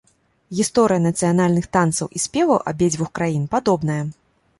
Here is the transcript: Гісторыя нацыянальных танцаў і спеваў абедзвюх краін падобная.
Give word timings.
Гісторыя 0.59 1.01
нацыянальных 1.07 1.67
танцаў 1.77 2.07
і 2.19 2.21
спеваў 2.25 2.57
абедзвюх 2.71 3.13
краін 3.21 3.45
падобная. 3.53 4.01